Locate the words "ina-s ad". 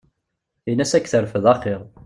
0.71-1.03